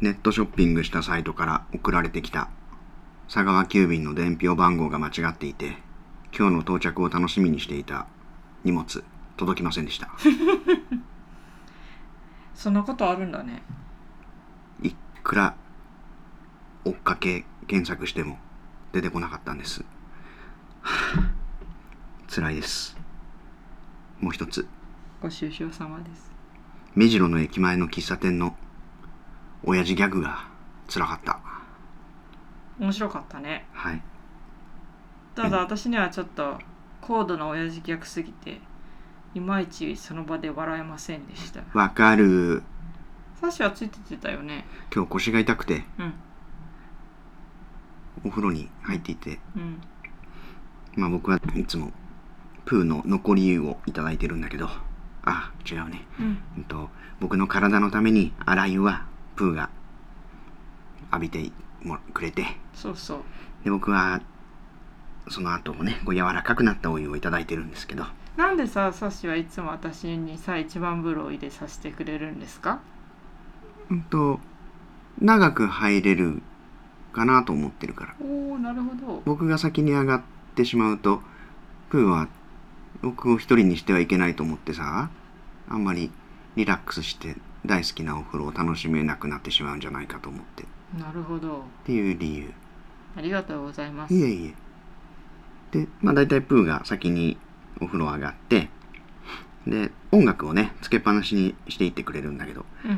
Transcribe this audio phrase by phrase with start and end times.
[0.00, 2.48] ネットショッピングしたサイトから送られてきた。
[3.26, 5.76] 佐川急便の伝票番号が間違っていて
[6.32, 8.06] 今日の到着を楽しみにしていた。
[8.62, 9.02] 荷物
[9.36, 10.08] 届きませんでした。
[12.54, 13.64] そんなことあるんだね。
[14.84, 14.92] い
[15.24, 15.56] くら
[16.84, 18.38] 追っかけ検索しても
[18.92, 19.84] 出てこなかったんです。
[20.80, 21.32] は あ
[22.32, 22.96] 辛いです。
[24.20, 24.68] もう一つ。
[25.20, 26.30] ご愁傷様です。
[26.94, 28.56] 目白の駅前の喫茶店の
[29.68, 30.48] 親父ギャグが
[30.88, 31.38] 辛かった。
[32.80, 33.66] 面白かったね。
[33.72, 34.02] はい。
[35.34, 36.58] ただ私にはちょっと
[37.02, 38.60] 高度な親父ギャグすぎて
[39.34, 41.60] いまいちその場で笑えませんでした。
[41.74, 42.62] わかる。
[43.42, 44.64] サシはついててたよね。
[44.90, 46.14] 今日腰が痛くてうん。
[48.24, 49.38] お風呂に入っていて。
[49.54, 49.82] うん。
[50.96, 51.92] まあ僕はいつも
[52.64, 54.70] プーの残り湯をいただいてるんだけど。
[55.24, 56.06] あ違うね。
[56.18, 56.38] うん。
[56.56, 56.88] うんと
[57.20, 59.06] 僕の体のために洗い湯は
[59.38, 59.70] プーが
[61.12, 61.52] 浴びて
[61.84, 62.44] もくれて。
[62.74, 63.18] そうそう。
[63.62, 64.20] で僕は
[65.28, 68.04] その後もねこう柔らかくなったお湯をいただいてるんですけど。
[68.36, 72.80] なんでさサシはいつも私にさ一番風呂を入れさせてくれるんですか？
[73.90, 74.40] うんと
[75.20, 76.42] 長く入れる
[77.12, 78.14] かなと思ってるから。
[78.20, 79.22] おおなるほど。
[79.24, 80.22] 僕が先に上がっ
[80.56, 81.22] てしまうと
[81.90, 82.28] プーは
[83.02, 85.10] 僕を一人にしてはいけないと思ってさ
[85.68, 86.10] あんまり
[86.56, 87.36] リラックスして
[87.68, 90.64] 大好きなお風呂を楽しめなくなってしまうんじゃないかと思って。
[90.64, 90.66] っ
[90.98, 91.64] なるほど。
[91.84, 92.50] ていう理由。
[93.14, 94.14] ありがとうございます。
[94.14, 94.54] いえいえ。
[95.78, 97.36] でまあ大体プーが先に
[97.80, 98.70] お風呂上がって
[99.66, 102.64] で音楽をねつけっぱなしにしていってくれるんだけど。
[102.84, 102.90] うん。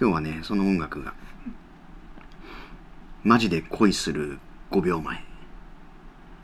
[0.00, 1.12] 今日はねその音楽が
[3.22, 4.38] マジで恋する
[4.70, 5.24] 5秒前。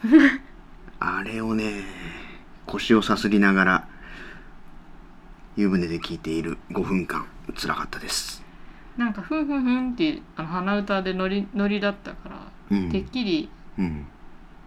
[0.98, 1.84] あれをね
[2.66, 3.88] 腰をさすりながら
[5.56, 7.24] 湯船で聴いている5分間
[7.54, 8.44] つらかったです。
[8.96, 12.36] なんかふんふんふんってあの鼻歌でノリノリだったから、
[12.70, 12.90] うん。
[12.90, 14.06] てっきりうん。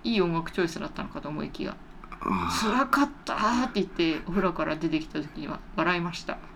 [0.03, 1.75] いい音楽チョイスだったのかと思いきや
[2.21, 3.35] あ「辛かった!」
[3.67, 6.37] って言ってお風呂から出てきた時には笑いました。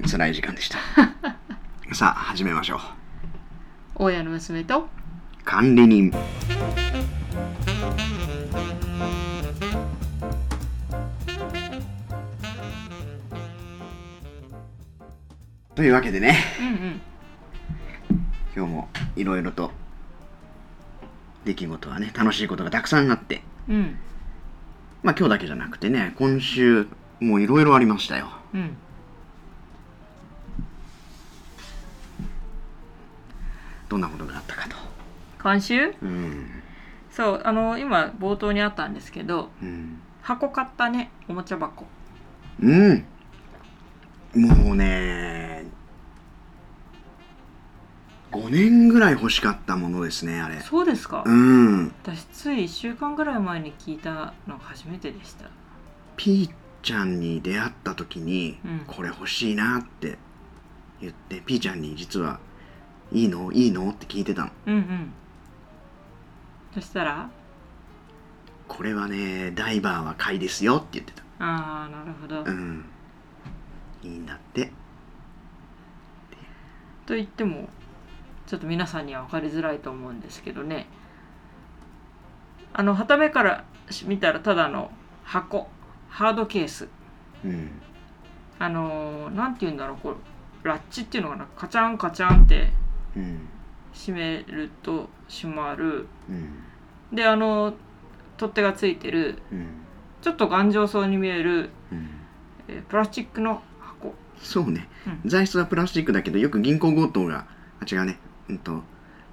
[0.00, 0.78] ー辛い時間でした。
[1.94, 2.80] さあ始めましょう。
[3.96, 4.88] 大家の娘と
[5.44, 6.12] 管理人
[15.78, 16.36] というわけでね。
[16.58, 17.00] うんうん。
[18.56, 19.70] 今日もいろいろと
[21.44, 23.42] 出来事はね楽しいことがたくさんあって。
[23.68, 23.96] うん。
[25.04, 26.88] まあ今日だけじゃなくてね今週
[27.20, 28.28] もういろいろありましたよ。
[28.54, 28.76] うん。
[33.88, 34.74] どんなことがあったかと。
[35.40, 35.94] 今週？
[36.02, 36.50] うん。
[37.12, 40.00] そうあの今冒頭にあったんですけどうん。
[40.22, 41.86] 箱買ったねおもちゃ箱。
[42.60, 43.04] うん。
[44.34, 45.47] もうね
[48.48, 50.60] 5年ぐらい欲しかったものですねあれ。
[50.60, 51.88] そうですか、うん。
[52.02, 55.50] 私つい1週間ぐらい前に聞いたの初めてでした。
[56.16, 56.50] ピー
[56.82, 58.80] ちゃんに出会った時に、うん。
[58.86, 60.16] これ欲しいなって
[61.00, 62.40] 言ってピーちゃんに実は
[63.12, 63.52] いいの？
[63.52, 63.90] いいの？
[63.90, 64.50] って聞いてたの。
[64.66, 65.12] うんうん。
[66.74, 67.28] そしたら？
[68.66, 71.22] これはねダイバーは買いですよって言ってた。
[71.40, 72.84] ああなるほど、うん。
[74.02, 74.72] いいんだって。
[77.04, 77.68] と言っても
[78.48, 80.86] ちょっと皆さんには分かりづらいと思うんですけどね。
[82.72, 83.64] あの傍目から
[84.06, 84.90] 見たらただの
[85.22, 85.68] 箱
[86.08, 86.88] ハードケース。
[87.44, 87.70] うん。
[88.58, 91.46] あのーなんて言うんだろうこうラッチっていうのかな。
[91.56, 92.70] カチャンカチャンって
[93.14, 93.48] うん
[93.92, 96.08] 閉めると閉まる。
[96.30, 96.64] うん。
[97.14, 97.74] であの
[98.38, 99.66] 取っ手がついてるうん。
[100.22, 102.08] ちょっと頑丈そうに見える、うん。
[102.68, 104.14] えープラスチックの箱。
[104.40, 104.88] そうね、
[105.26, 107.46] う材質はプラスチックだけどよく銀行強盗が
[107.80, 108.82] あ違うねうんと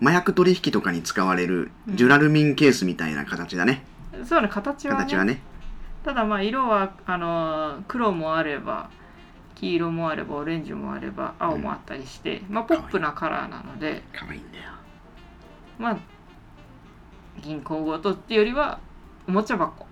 [0.01, 1.95] 麻薬取引とかに使われるうん。
[1.97, 3.83] ジュラルミンケースみたいな形だね、
[4.25, 4.99] そうね形はね。
[5.05, 5.41] 形はね。
[6.03, 8.89] ただまあ色はあのー黒もあれば
[9.55, 14.03] 黄色もあればオレンジもあれば青もあったりして、まあポップなカラーなので。
[14.13, 14.66] 可愛いんだよ。
[15.79, 15.97] まあ
[17.41, 18.79] 銀行強盗っていうよりは
[19.28, 19.85] おもちゃ箱。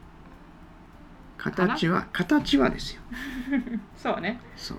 [1.37, 3.01] 形は形はですよ。
[3.97, 4.39] そうね。
[4.55, 4.77] そう。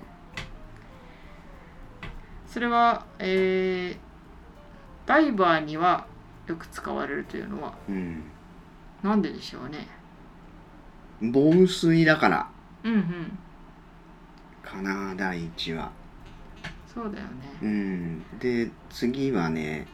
[2.47, 4.14] それはえー
[5.05, 6.05] ダイバーには
[6.47, 8.23] よく使われるというのはうん。
[9.03, 9.87] なんででしょうね。
[11.21, 12.49] 防水だから。
[12.83, 13.37] うんうん。
[14.63, 15.91] かな第一は。
[16.91, 17.31] そうだよね。
[17.61, 18.23] うん。
[18.39, 19.87] で次はね、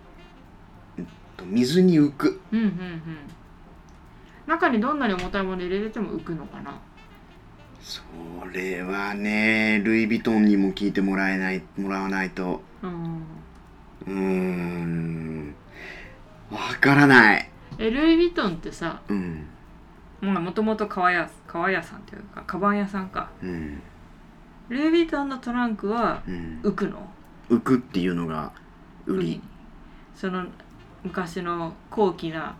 [0.98, 1.06] えっ
[1.36, 2.42] と、水に浮く。
[2.52, 3.02] うんうんうん。
[4.48, 6.80] 中にどんなに重たいもの入れてても浮くのかな。
[7.82, 8.02] そ
[8.54, 12.62] れはねルイ・ヴィトンにも聞いてもらえないもらわないと。
[12.84, 13.24] うん
[14.08, 15.56] うーん。
[16.52, 17.50] わからない。
[17.78, 19.48] えルイ・ヴィトンってさうん。
[20.22, 23.30] もともと革屋革屋さんっていうかカバン屋さんか。
[23.42, 23.82] うん。
[24.70, 26.60] ルイ・ヴィトンのトランクはうん。
[26.64, 27.08] 浮くの？
[27.50, 28.52] 浮くっていうのが
[29.06, 29.42] 売り。
[30.16, 30.46] その
[31.04, 32.56] 昔の高貴な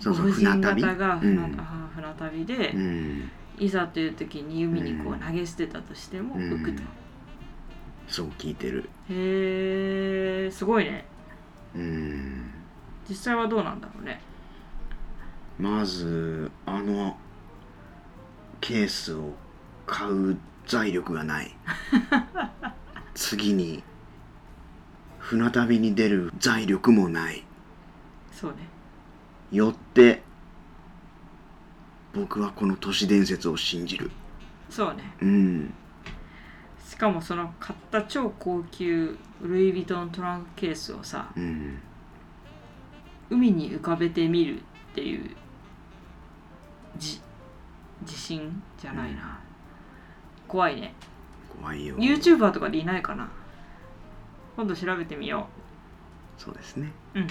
[0.00, 1.56] そうそう人船旅方が船,、うん。
[1.58, 3.30] あ船旅で、うん。
[3.58, 5.20] いざという時に海にこううん。
[5.20, 6.42] 投げ捨てたとしてもうん。
[6.52, 6.82] 浮くと、
[8.08, 8.88] そう聞いてる。
[9.10, 11.04] へえすごいね。
[11.74, 12.50] うん。
[13.08, 14.20] 実際はどうなんだろうね。
[15.58, 17.16] まずあの
[18.60, 19.32] ケースを
[19.86, 21.54] 買う財力がない。
[23.14, 23.82] 次に
[25.18, 27.44] 船旅に出る財力もない。
[28.32, 28.58] そうね。
[29.52, 30.22] よって
[32.14, 34.10] 僕はこの都市伝説を信じる。
[34.70, 35.14] そうね。
[35.20, 35.74] うん
[36.88, 41.78] しかもその買った超高級ルイ・ヴィトントランクケースをさうん。
[43.28, 44.60] 海に浮かべてみるっ
[44.94, 45.30] ていう
[46.96, 47.20] じ
[48.00, 49.38] 自信じゃないな、
[50.46, 50.94] 怖いね。
[51.60, 51.94] 怖いよ。
[51.98, 53.28] YouTuber とかでいないかな。
[54.56, 55.46] 今度調べてみよ
[56.38, 56.90] そうですね。
[57.14, 57.26] ううん。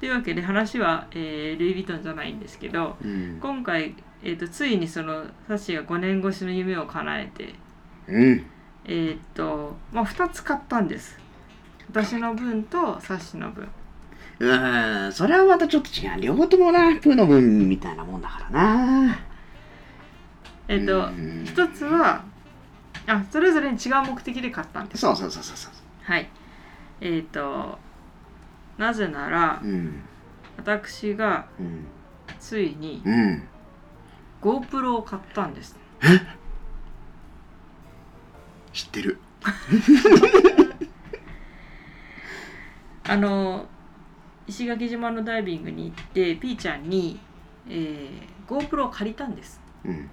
[0.00, 3.38] というわけで話は、えールイ・ヴィトンじゃないんですけどうん。
[3.42, 7.54] 今回、えー、とついにそのサッシが5年越しの夢を叶えて
[8.08, 8.46] うん。
[8.84, 11.18] えっ、とまあ2つ買ったんです。
[11.90, 13.68] 私の分とサッシの分。
[14.38, 16.20] うーんそれはまたちょっと違う。
[16.20, 19.18] 両方ともなプーの分みたいなもんだからな。
[20.68, 21.44] えっ、とうん。
[21.44, 22.24] 一つは
[23.06, 25.00] あそれぞれに違う目的で買ったんです。
[25.00, 25.72] そうそうそうそうそう。
[26.02, 26.28] はい。
[27.00, 27.78] えっ、と
[28.78, 30.02] なぜならうん。
[30.56, 31.86] 私がうん。
[32.40, 33.48] ついにうん。
[34.40, 35.78] GoPro を買ったんです
[38.72, 39.18] 知ってる。
[43.04, 43.66] あの
[44.46, 47.18] 石垣島のダイビングに行ってピーちゃんに、
[47.68, 49.60] えー GoPro を借りたんです。
[49.84, 50.10] うん。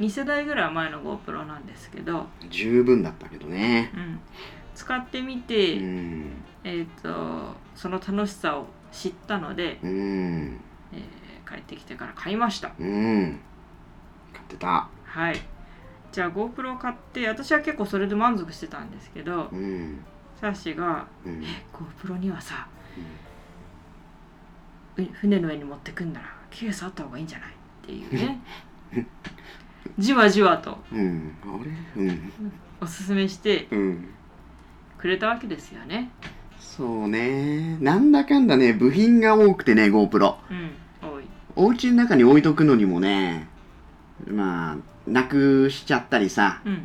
[0.00, 3.92] 2世代ぐらい前の GoPro なんですけど、十分だったけどね。
[3.94, 4.20] うん、
[4.74, 6.32] 使ってみて、うん。
[6.64, 10.60] えっ、とその楽しさを知ったので、うん。
[10.92, 11.00] えー
[11.48, 12.72] 帰ってきてから買いました。
[12.78, 13.40] うん。
[14.34, 14.88] 買ってた。
[15.04, 15.40] はい
[16.12, 19.98] じゃあ GoPro を買って私は結構それで満足してたんですけどうん。
[20.40, 21.42] サッシがうん
[22.04, 22.68] 「GoPro にはさ
[24.96, 28.40] う船の上に持ってくんならケースあった方がいいんじゃない?」っていうね。
[29.98, 30.78] じわじわと。
[30.92, 31.32] うん。
[31.42, 31.46] あ
[31.96, 32.02] れ？
[32.04, 32.32] うん。
[32.80, 34.08] おすすめしてうん。
[34.98, 36.10] くれたわけですよね。
[36.58, 37.78] そうね。
[37.80, 40.70] なんだかんだね部品が多くてね GoPro うん。
[41.02, 41.24] 多い。
[41.56, 43.48] お家の中に置いとくのにもね。
[44.26, 44.76] まあ
[45.12, 46.82] なくしちゃったりさうん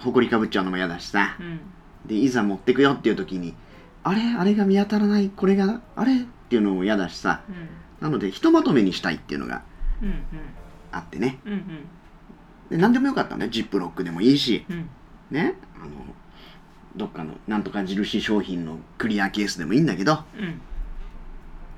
[0.00, 1.36] ほこりかぶっちゃうのも嫌だしさ。
[1.38, 1.46] うん。
[1.46, 1.60] うん
[2.06, 3.54] でいざ持ってくよっていう時に
[4.02, 4.20] あれ？
[4.38, 5.30] あれが見当たらない？
[5.30, 5.80] これが？
[5.96, 6.16] あれ？
[6.16, 7.40] っていうのも嫌だしさ。
[7.48, 7.68] うん。
[8.02, 9.62] なのでひとまとめにしたいっていうのが
[10.02, 10.22] うん
[10.92, 11.38] あってね。
[11.46, 11.88] うんうん。
[12.68, 14.66] で何でもよかったねジップロックでもいいし。
[14.68, 14.90] うん。
[15.30, 15.54] ね？
[15.76, 15.92] あの
[16.94, 20.24] どっかのなんとか印商品のクリアケースでもいいんだけど。
[20.36, 20.60] うん。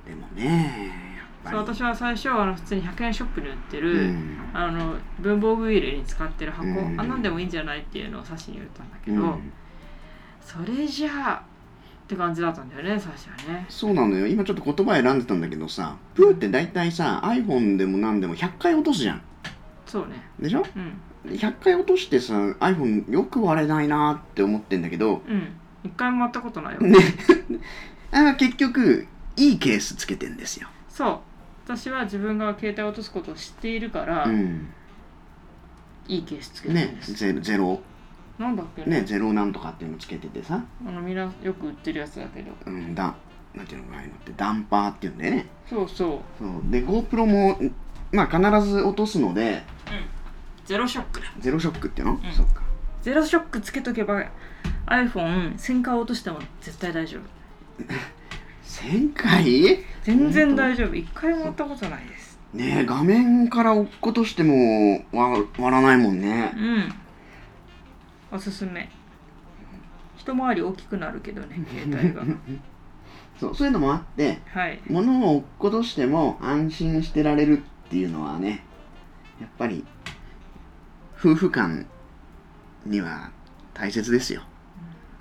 [0.05, 1.16] でもね
[1.51, 4.39] そう私は最初はあの普通に100円ショップに売ってる、うん。
[4.53, 7.01] あの文房具入れに使ってる箱、うん。
[7.01, 9.53] あんなんでもいいんじゃないっていうのをサシに言ったんだけど、うん。
[10.41, 11.43] それじゃあ
[12.05, 13.67] って感じだったんだよねサシはね。
[13.69, 14.27] そうなのよ。
[14.27, 19.23] 今ちょっと言葉選んでたんだけどさプーって大体さ iPhone でも何でも100回落とすじゃん。
[19.87, 20.23] そうね。
[20.39, 20.65] でしょ？
[20.77, 21.31] うん。
[21.31, 25.49] で100回落としてさ iPhone よく割れないなって思ってんだけどうん。
[25.85, 26.99] 一回もやったことないよ、ね。
[28.13, 30.69] あ結局いいケースつけてんですよ。
[30.89, 31.19] そう
[31.67, 34.69] 私は自分が携帯を落とすことを知っているから、うん。
[36.07, 37.81] いいケースつけてるんねです、ゼロゼロ。
[38.39, 40.63] なんだっけねゼロなんとかっていうのつけててさ。
[40.87, 42.53] あのみんなよく売ってるやつだけど。
[42.67, 43.15] うんだ
[43.53, 44.33] なんていうのかああいうのって。
[44.37, 45.47] ダンパーっていうんだよね。
[45.69, 46.21] そうそう。
[46.39, 46.71] そう。
[46.71, 47.59] で GoPro も
[48.13, 49.65] まあ必ず落とすので
[50.67, 51.27] ゼロショックだ。
[51.41, 52.23] ゼロショックっていうの、ん。
[52.33, 52.63] そっか。
[53.03, 54.23] ゼロショックつけとけば
[54.87, 57.23] iPhone1000 回落としても絶対大丈夫
[58.77, 59.85] 1000回？
[60.03, 60.95] 全然大丈夫。
[60.95, 62.39] 一回もやったことないです。
[62.53, 66.53] ねえ画面から落っことしてもわ割らないもんね。
[66.57, 66.95] うん。
[68.37, 68.91] おすすめ。
[70.17, 72.23] 一回り大きくなるけどね携帯が。
[73.39, 74.81] そうそういうのもあってはい。
[74.89, 78.65] 物を落っことしても安心してられるっていうのはね
[79.41, 79.85] やっぱり
[81.19, 81.87] 夫婦間
[82.85, 83.31] には
[83.75, 84.43] 大切ですよ。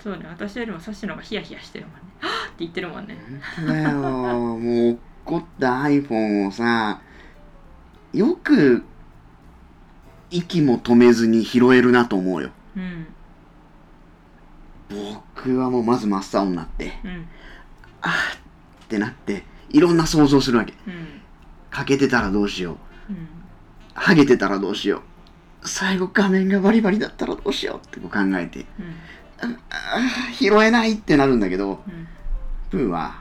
[0.02, 3.16] そうね私よりもサッシの方がヒヤヒヤしてるもんねって言ってるもんね。
[3.56, 3.92] 本当だよ。
[3.98, 7.00] もう落った iPhone をさ
[8.12, 8.84] よく
[10.30, 12.50] 息も止めずに拾えるなと思うよ。
[12.76, 13.06] うん。
[15.34, 17.28] 僕はもうまず真っ青になってうん。
[18.02, 20.74] あーってなっていろんな想像するわけ。
[20.86, 21.20] うん。
[21.70, 22.78] 欠けてたらどうしよ
[23.10, 23.12] う。
[23.12, 23.28] うん。
[23.94, 25.02] ハゲてたらどうしよ
[25.62, 25.68] う。
[25.68, 28.60] 最後画面がバリバリだったらどうしようってこう考えて。
[28.60, 29.56] うん。
[29.70, 32.08] あー拾えないってなるんだけどうん
[32.76, 33.14] プーは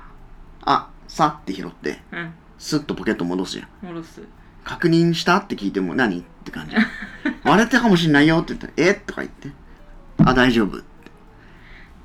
[0.66, 2.34] あさって拾ってうん。
[2.58, 3.86] スッとポケット戻すやん。
[3.86, 4.22] 戻す。
[4.66, 6.76] 確認したって聞いても何って感じ。
[7.46, 9.50] 割れたかもしんないよって言ったらえとか言って。
[10.26, 10.82] あ大丈夫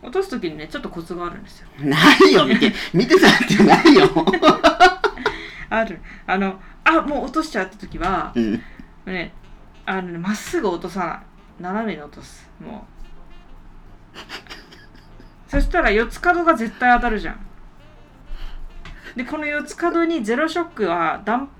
[0.03, 1.69] 落とす時にねちょっとコツがあるんですよ。
[1.81, 1.97] な
[2.29, 2.73] いよ見て。
[2.95, 4.09] 見てたってないよ。
[5.71, 6.01] ある。
[6.27, 8.63] あのあもう落としちゃった時はうん。
[9.07, 9.33] ね
[9.87, 11.19] あのねまっすぐ落とさない。
[11.63, 12.49] 斜めに落とす。
[12.61, 12.87] も
[14.15, 14.21] う
[15.51, 17.47] そしたら四つ角が絶対当たるじゃん。
[19.17, 21.51] でこの四つ角にゼロショックはダン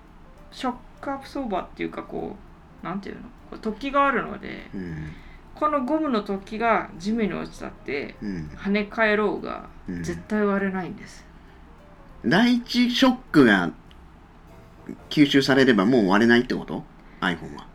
[0.53, 2.37] ショックアブソーバーっていうかこ
[2.83, 3.59] うなんていうの？
[3.59, 5.11] 突起があるのでうん。
[5.57, 10.03] このゴムの突起が地面に落ちたってうん跳ね返ろうがうん。
[10.05, 11.27] 絶対割れないんです、
[12.25, 13.71] 第一ショックが
[15.09, 16.85] 吸収されればもう割れないってこと
[17.21, 17.67] ？iPhone は。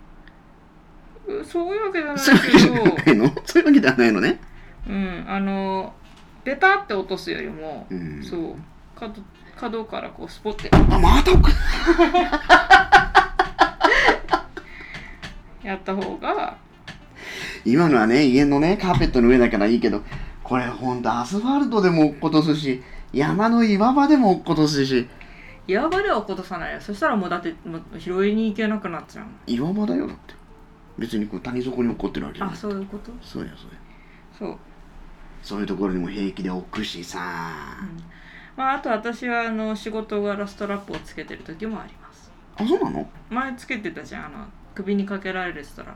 [1.27, 4.39] うそういうわけじゃないそういうわけどそういうわけではないのね。
[4.87, 5.93] うんあの
[6.45, 8.23] ベタって落とすよりも、うん。
[8.23, 8.55] そう
[8.97, 9.13] 角
[9.57, 10.69] 角からこうスポッて。
[10.71, 11.51] あまた奥。
[15.63, 16.55] やった方が。
[17.65, 20.03] 今のはね家のねカーペットの上だからいいけど
[20.43, 25.09] これほんとアスファルトでも落っことすし山の岩場でも落っことすし。
[25.67, 26.79] 岩場では落っことさないよ。
[26.79, 30.35] そしたらもうだってもう拾いに行けなくなっちゃう岩場だよだって。
[30.99, 32.57] 別にこう谷底に落っこってるわけじゃあない。
[32.57, 33.11] そういうこと？
[33.23, 33.79] そうやそうや。
[34.37, 34.57] そう、
[35.45, 37.19] そういうところにも平気で置くしさ。
[37.79, 38.03] うん。
[38.57, 42.31] まあ、あと私はあの仕事柄ストラップをつけてる時もあります。
[42.57, 43.07] あそうなの？
[43.29, 44.25] 前つけてたじゃん。
[44.25, 45.91] あの首にかけられるストラッ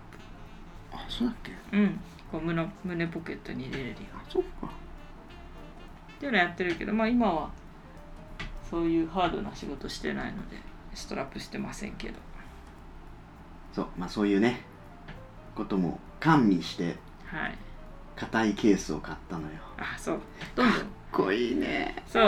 [0.95, 1.51] あそうだっけ？
[1.71, 1.99] プうん。
[2.31, 4.67] こう胸胸ポケットに入れれるよあそっか。
[4.67, 7.49] っていうのやってるけどまあ今は
[8.69, 10.57] そういうハードな仕事してないので
[10.93, 12.13] ストラップしてませんけど。
[13.73, 13.87] そう。
[13.97, 14.61] まあそういうね
[15.55, 16.97] ことも加味して。
[17.25, 17.57] はい
[18.19, 19.47] 硬いケースを買ったのよ。
[19.77, 20.19] あそう。
[20.55, 21.95] どんどんかっこいいね。
[22.07, 22.23] そう。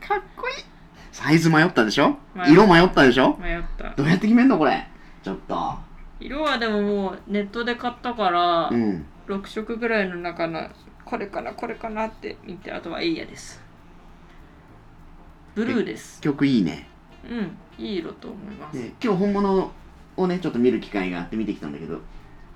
[0.00, 0.64] かっこいい。
[1.12, 2.16] サイズ迷ったでしょ？
[2.46, 3.36] 色迷ったでしょ？
[3.38, 3.94] 迷った。
[3.94, 4.86] どうやって決めんのこれ？
[5.22, 5.74] ちょっと。
[6.18, 10.70] 色はでももうネットで買ったから、うん6色ぐらいの中の
[11.04, 13.60] これかなこれかなって見てあとはエイヤです。
[15.54, 16.20] ブルーです。
[16.20, 16.88] 曲いいね。
[17.28, 19.72] うんいい色と思います、ね今日本物
[20.16, 22.00] をねちょっと見る機会があって見てきたんだけど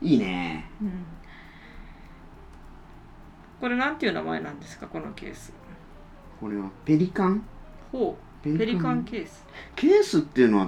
[0.00, 0.70] いいね。
[0.80, 1.04] うん、
[3.60, 5.52] これなんていう名前なんですかこのケース。
[6.40, 7.42] これはペリカン？
[7.92, 8.24] ほう
[8.58, 9.44] ペリカンケース。
[9.76, 10.66] ケースっていうのは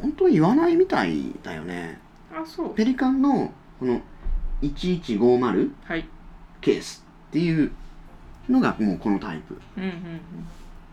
[0.00, 2.00] 本当に言わないみたいだよね。
[2.32, 2.74] あそう。
[2.74, 4.00] ペリカンのこの
[4.62, 6.08] 1150はい。
[6.60, 7.70] ケースっていう
[8.48, 10.20] のがもうこのタイプうんうん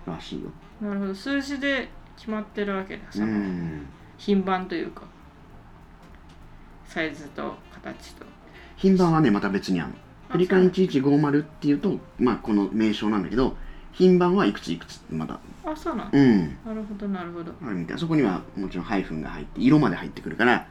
[0.05, 0.49] らしいよ。
[0.81, 1.15] うんなるほど。
[1.15, 3.85] 数字で決まってるわけだうそのん。
[4.17, 5.03] 品番というか。
[6.85, 8.25] サイズと形と。
[8.75, 9.93] 品番はねまた別にある
[10.33, 13.55] ペリカンそう1150っていうとまあこの名称なんだけど
[13.93, 15.39] 品番はいくついくつってまだ。
[15.65, 16.39] あそうなんうん。
[16.65, 17.53] なるほどなるほど。
[17.63, 17.97] あるみたい。
[17.99, 20.65] そこにはもちろんハイフンが入って色まで入ってくるから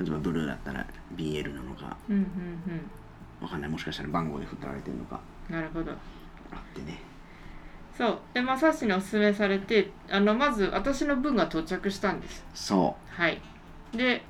[0.00, 2.26] 例えばブルーだったら BL なのかうんうん
[3.40, 3.70] わかんない。
[3.70, 5.20] もしかしたら番号で振られてるのか。
[5.48, 5.92] うんなるほど。
[5.92, 5.98] あっ
[6.74, 6.98] てね。
[7.98, 8.18] そう。
[8.32, 12.44] でまさしにおすすめされてあのまず私の分が到着したんです。
[12.54, 13.40] そはい。
[13.94, 14.22] で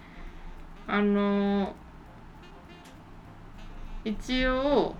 [0.88, 1.72] あのー
[4.04, 4.94] 一応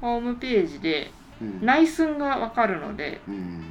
[0.00, 1.64] ホームページでう、うん。
[1.64, 3.62] 内寸が分かるので、うん。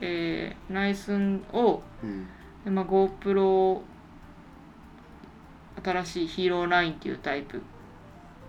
[0.00, 2.26] えー内寸を、うん。
[2.64, 3.80] でまあ、GoPro
[5.82, 7.62] 新しいヒーロー9っていうタイプ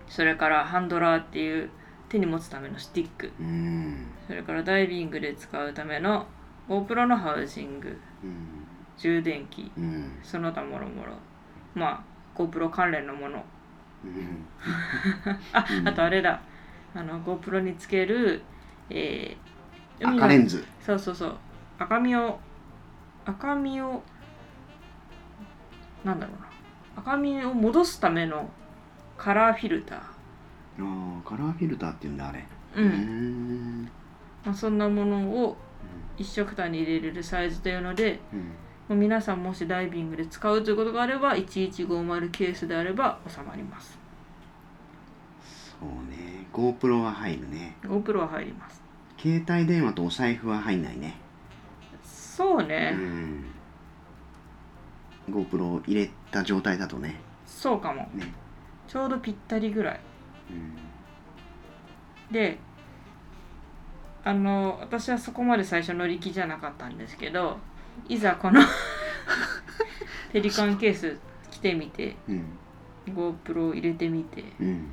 [0.08, 1.70] それからハンドラーっていう
[2.08, 4.06] 手に持つためのスティックうん。
[4.26, 6.26] それからダイビングで使うための
[6.68, 8.66] GoPro のハウジングうん。
[8.98, 10.18] 充電器うん。
[10.22, 11.12] その他もろもろ
[11.74, 13.42] まあ GoPro 関連のものうん
[15.52, 15.86] あ、うん。
[15.88, 16.40] あとあれだ。
[16.94, 18.42] あの GoPro につける、
[18.88, 20.64] えー、海の赤レンズ。
[20.80, 21.36] そうそうそう。
[21.78, 22.40] 赤みを
[23.24, 24.02] 赤みを
[26.04, 26.50] なんだろうな。
[26.96, 28.50] 赤みを戻すための
[29.16, 29.98] カラーフィルター。
[29.98, 32.44] あーカラーフィルターっていうんだあれ。
[32.76, 33.90] う、うんん
[34.44, 35.56] まあ、そんなものを
[36.16, 38.52] 一色単に入れれるサイズというのでうん
[38.94, 43.98] 皆さんもしダイビングで使うということがあれば1150ケースであれば収まります。
[45.80, 46.46] そうね。
[46.52, 47.76] GoPro は入るね。
[47.82, 48.82] GoPro は入ります。
[49.18, 51.16] 携帯電話とお財布は入んないね。
[51.92, 53.44] うそうね、ん。
[55.28, 57.20] GoPro を入れた状態だとね。
[57.46, 58.08] そうかも。
[58.14, 58.32] ね。
[58.88, 60.00] ちょうどぴったりぐらい。
[60.50, 62.32] うん。
[62.32, 62.58] で
[64.22, 67.56] あの私はそこまで最初乗り気じゃなかったんですけど
[68.08, 68.60] いざこの
[70.32, 71.18] ペリカンケース
[71.50, 72.44] 着てみてうん。
[73.06, 74.44] GoPro 入れてみて。
[74.60, 74.88] うん。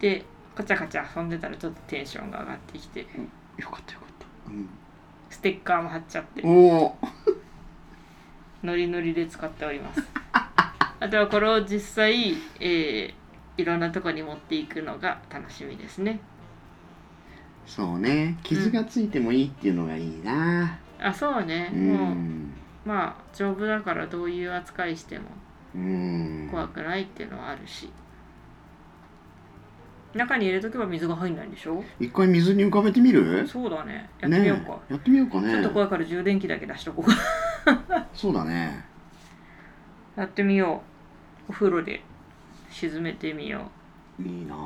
[0.00, 0.24] で
[0.54, 3.00] カチャカチャ遊んでたらちょっとテンションが上がってきて。
[3.00, 3.06] よ
[3.70, 4.68] かったよかった、うん、
[5.28, 6.42] ステッカーも貼っちゃって。
[6.44, 6.98] おお
[8.62, 10.02] ノリノリで使っております。
[11.00, 16.20] あとはこれを実際、えーいろんなとこに持っていくのが楽しみですね。
[17.66, 18.38] そうね。
[18.44, 22.52] 傷がついてもいいっていうのがいいなあそうね、うもうん
[22.84, 25.26] まあ丈夫だからどういう扱いしても
[25.74, 26.48] うん。
[26.50, 27.90] 怖くないっていうのはあるし。
[30.14, 31.84] 中に入れとけば水が入んないんでしょ？
[32.00, 33.46] 一回水に浮かべてみる？
[33.46, 34.08] そうだね。
[34.20, 34.92] やってみようか、ねえ。
[34.94, 35.52] やってみようかね。
[35.52, 37.10] ちょっと怖いから充電器だけ出しとこう。
[37.84, 38.84] か そうだね。
[40.16, 40.82] やってみよ
[41.48, 41.50] う。
[41.50, 42.02] お風呂で
[42.70, 43.70] 沈めてみよ
[44.20, 44.56] いいな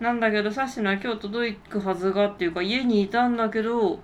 [0.00, 4.00] なんだけどサッシのは今日届くはずがっていうか家にいたんだけど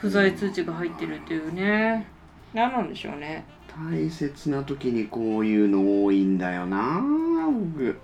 [0.00, 2.06] 不在通知が入ってるっていうね。
[2.52, 3.44] 何なんでしょうね。
[3.68, 7.00] 大切な時にこういうの多いんだよな
[7.74, 7.98] 僕。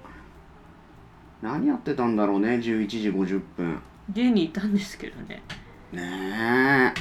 [1.42, 3.80] 何やってたんだろうね11時50分。
[4.14, 5.42] 家にいたんですけどね。
[5.92, 7.00] ねえ。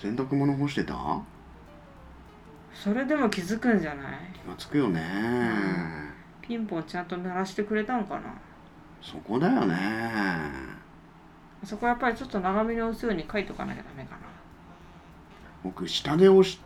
[0.00, 1.22] 洗濯物干してた？
[2.72, 4.16] それでも気づくんじゃない？
[4.32, 5.02] 気がつくよね。
[6.40, 8.22] ピンポンちゃんと鳴らしてくれたんかな。
[9.02, 9.76] そこだよね
[11.64, 14.18] そこやっぱりちょっと長めに押すように書いとかなきゃダメか
[15.62, 16.58] 僕下で押し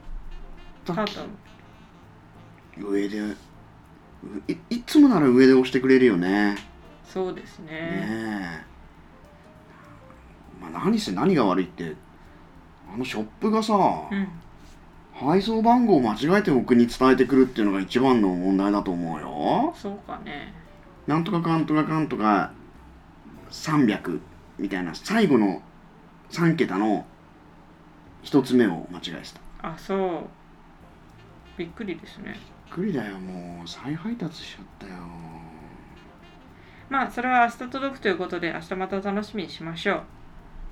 [0.85, 1.23] たな多
[2.77, 2.91] 分。
[2.93, 3.37] 上でう
[4.49, 6.55] いいつもなら上で押してくれるよね。
[6.55, 6.57] ね
[7.05, 7.69] そうですね。
[7.71, 8.65] え。
[10.61, 11.95] まあ何せ何が悪いって
[12.93, 13.75] あのショップがさ、
[14.11, 14.29] うん。
[15.15, 19.73] 配送番号を間違えて僕に伝えてくるっていうのが一番の問題だと思うよ。
[19.77, 20.53] そうかね。
[21.07, 22.53] なんとかかんとかかんとか
[23.51, 24.21] 300
[24.59, 25.63] みたいな最後の
[26.31, 27.05] 3桁の
[28.23, 29.69] 一つ目を間違えてた。
[29.71, 30.27] あそう。
[31.57, 32.37] びっくりですね。
[32.67, 33.69] びっくりだよもう。
[33.69, 34.95] 再配達しちゃったよ。
[36.89, 40.03] まあそれは明日届くということで明日また楽しみにしましょう。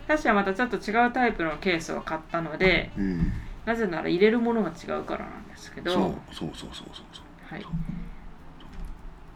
[0.06, 3.32] 私はまたちょっと違うタイプのケースを買ったのでうん。
[3.64, 5.92] なぜなら入れるものが違うからなんですけど。
[5.92, 7.06] そうそうそうそうそう。
[7.12, 7.54] そう。
[7.54, 7.64] はい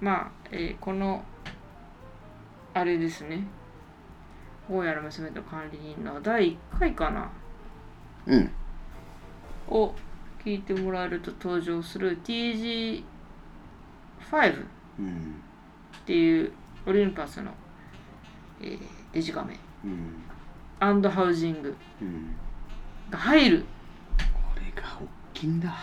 [0.00, 1.24] まあ、えーこの
[2.74, 3.46] あれですね
[4.68, 7.30] 大家の娘と管理人の第1回かな。
[8.26, 8.50] うん。
[9.68, 9.94] を
[10.44, 13.04] 聞いてもらえると登場する TG5 っ
[14.98, 15.42] うん
[16.04, 16.52] ていう
[16.86, 17.50] オリンパスの、
[18.60, 18.78] えー
[19.12, 19.58] デジカメ。
[19.84, 20.22] うん
[20.78, 21.74] アンドハウジング。
[22.02, 22.36] うん。
[23.10, 23.64] が入る
[24.18, 25.74] これが大きいんだ。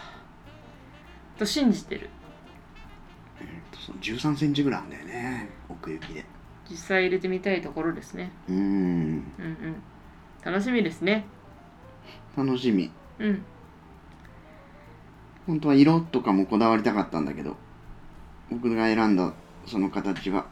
[1.38, 2.10] と信じてる。
[3.40, 5.50] えーとその13センチぐらいあるんだよね。
[5.70, 6.26] 奥行きで
[6.70, 8.32] 実際入れてみたいところですね。
[8.50, 8.56] うん。
[8.56, 9.76] うんうん。
[10.44, 11.26] 楽しみですね。
[12.36, 12.92] 楽しみ。
[13.20, 13.44] うん。
[15.46, 17.58] 本当は色とかもこだわりたかったんだけど
[18.50, 19.34] 僕が選んだ
[19.66, 20.46] その形は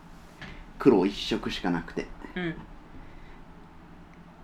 [0.79, 2.07] 黒一色しかなくて。
[2.35, 2.55] うん。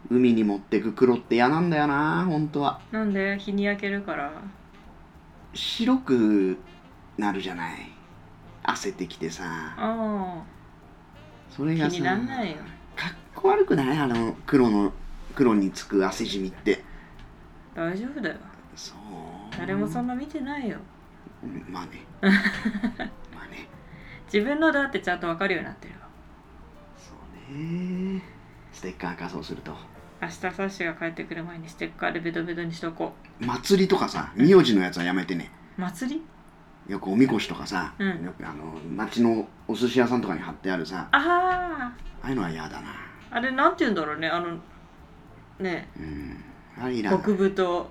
[0.09, 2.79] 海に持ってく黒って嫌なんだよな本当は。
[2.91, 3.37] なんで？
[3.37, 4.31] 日に焼けるから。
[5.53, 6.57] 白く
[7.17, 7.91] なるじゃない。
[8.63, 9.43] 汗てきてさ。
[9.77, 10.43] あ
[11.57, 12.57] それがさ気になんないよ。
[12.95, 13.97] かっこ悪くない？
[13.97, 14.93] あの黒の
[15.35, 16.83] 黒につく汗じみって。
[17.75, 18.35] あ大丈夫だよ。
[18.75, 18.97] そう。
[19.57, 20.77] 誰もそんな見てないよ。
[21.43, 22.03] うんまあね。
[22.21, 23.67] まあね。
[24.31, 26.07] 自分のだってちゃんと分かるようになってるわ
[26.97, 27.13] そ
[27.51, 28.21] うね。
[28.71, 29.75] ステッカー化そうすると。
[30.21, 35.51] 明日サッシが帰ってくる前にステッカーでベトベトにしとこ祭りとかさ名字のやつはやめてね。
[35.77, 36.21] う祭り？
[36.87, 38.23] よくおみこしとかさ、うん。
[38.23, 38.63] よくあの
[38.95, 42.89] 町のお寿司屋さんとかに貼ってあるさあああいうのは嫌だな。
[42.89, 42.93] あ
[43.31, 44.27] あれなんて言うんだろうね。
[44.27, 44.57] あの
[45.59, 45.89] ね。
[45.97, 46.43] うん。
[46.81, 47.19] あれいらない。
[47.19, 47.89] 極太。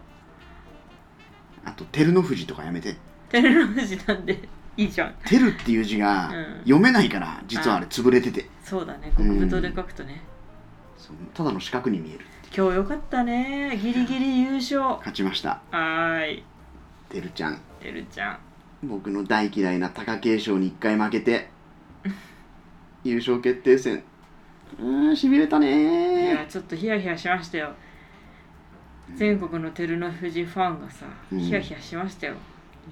[1.65, 2.97] あと照ノ富士とかやめて。
[3.31, 5.15] 照ノ富士なんで いいじゃん。
[5.25, 6.59] 照るっていう字がうん。
[6.61, 8.49] 読めないから実はあれ潰れてて。
[8.63, 9.13] そうだね。
[9.17, 10.23] 極太で書くとね、
[10.97, 11.17] そう。
[11.35, 12.21] ただの四角に見える
[12.57, 13.79] 今日よかったね。
[13.81, 14.81] ギリギリ優勝。
[14.81, 15.61] は勝ちました。
[15.71, 16.45] ーい。
[17.11, 17.61] てるちゃん。
[17.81, 18.39] てるちゃん
[18.87, 21.49] 僕の大嫌いな貴景勝に1回負けて
[23.05, 24.03] 優勝決定戦。
[24.79, 27.73] うーんしびれたいねやちょっとヒヤヒヤしましたよ。
[29.15, 31.39] 全国の照ノ富士ファンがさ、うん。
[31.39, 32.35] ヒヤヒヤしましたよ。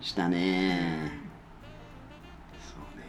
[0.00, 1.10] したね。
[2.60, 3.06] そうね。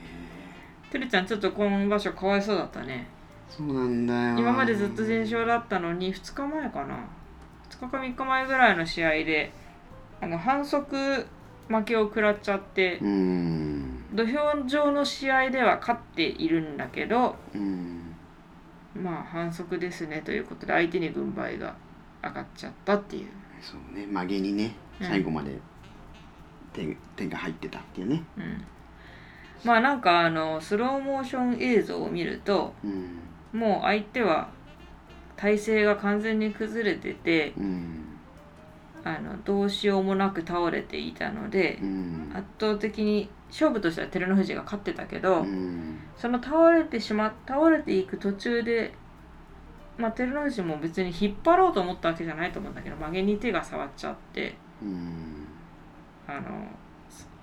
[0.92, 3.08] てるちゃんちょっと今場所かわいそうだったね。
[3.50, 4.40] そうなんだよ。
[4.40, 6.98] 今までずっと全勝だったのに2日前かな。
[7.70, 9.52] 2日か3日前ぐらいの試合で
[10.22, 11.28] あの反則
[11.68, 13.00] 負けを食らっちゃって
[14.14, 18.16] 土俵上の試合では勝っているんだけどうん。
[18.96, 21.76] まあ反則ですねということで相手に軍配が
[22.24, 23.28] 上がっちゃったっていう、
[23.62, 25.08] そうね曲げにねうん。
[25.08, 25.60] 最後まで
[26.72, 28.24] 手,、手が入ってたっていうね。
[28.38, 28.64] うん、
[29.66, 33.20] まあなんかあのスローモーション映像を見るとうん。
[33.60, 34.50] もう相手は
[35.36, 38.05] 体勢が完全に崩れててうん
[39.08, 42.32] あのどうしようもなく倒れていたのでうん。
[42.34, 46.00] 圧倒的に勝負としては照ノ富士が勝ってたけど、うん。
[46.18, 48.94] その倒れてしま倒れていく途中で、
[50.00, 55.48] まあ、照ノ富士も別に引っ張ろうと思ったわけじゃないと思うんだけど曲げに手が触っちゃってうん。
[56.28, 56.68] あの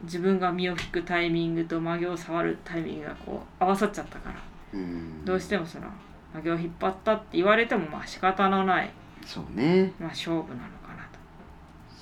[0.03, 4.37] 自分が身を引くタイミングと曲げを触るタイミングがこう合わさっちゃったから
[4.75, 5.25] うん。
[5.25, 5.87] どうしてもその
[6.35, 8.91] 曲げを引っ張ったって言われてもまあ仕方のない、
[9.25, 9.93] そうね。
[10.01, 10.82] まあ、勝負なの。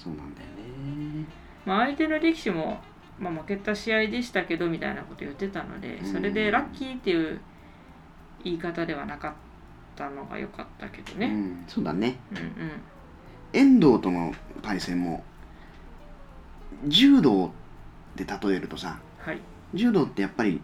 [0.03, 1.27] そうなんだよね
[1.67, 2.79] まあ、相手の力士も、
[3.19, 7.41] まあ、負けた試合でしたけどみたいなこと言ってたのでそれでラッキーっていう
[8.43, 9.33] 言い方ではなかっ
[9.95, 11.27] たのが良かったけどね。
[11.27, 12.51] うん、そうだねうんうん
[13.53, 14.33] 遠藤との
[14.63, 15.25] 対戦も
[16.87, 17.53] 柔道
[18.15, 19.39] で例えるとさはい。
[19.75, 20.63] 柔道ってやっぱり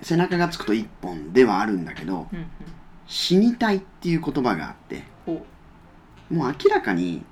[0.00, 2.46] 背中がつくと一本ではあるんだけどうんうん。
[3.06, 5.44] 死にたいっていう言葉があってほ
[6.30, 7.24] もう明らかに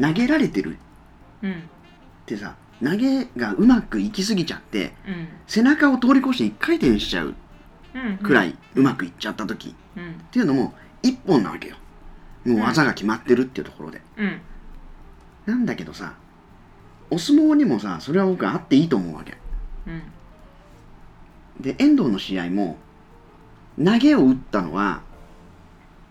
[0.00, 0.78] 投げられてる
[1.42, 1.46] う。
[1.46, 1.52] うん。
[1.52, 1.56] っ
[2.26, 5.28] てさ投げがうまくいきすぎちゃってうん。
[5.46, 7.34] 背中を通り越して一回転しちゃう
[7.94, 8.18] うん。
[8.18, 10.10] くらいうまくいっちゃった時うん。
[10.10, 11.76] っていうのも一本なわけよ
[12.44, 14.40] もう技が決まってるっていうところでうん。
[15.46, 16.14] なんだけどさ
[17.10, 19.36] お相撲にもさそれは僕はあっていいと思うわけ
[19.86, 20.02] うん。
[21.60, 22.76] で遠藤の試合も
[23.82, 25.02] 投げを打ったのは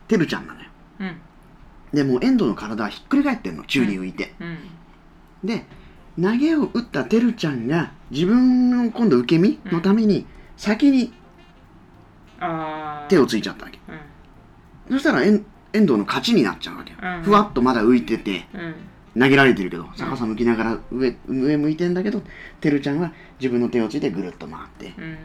[0.07, 0.65] てるちゃんなのよ
[0.99, 1.21] うん。
[1.93, 4.57] でもう遠藤の体はひっくり返ってんの宙に浮いて、うん。
[5.43, 5.65] で
[6.19, 11.13] 投げを打ったてるちゃんが自分の今度受け身のために先に。
[13.09, 13.79] 手をついちゃったわけ、
[14.89, 14.97] うん。
[14.97, 18.57] そしたら遠遠藤の勝ちになっちゃうわけよ、うんふわっとまだ浮いててう
[19.19, 19.19] ん。
[19.19, 22.21] 投げられてるけど逆さ向きながら上上向いてんだけど
[22.61, 25.17] てるちゃんは自分の手をついてぐるっと回ってうん。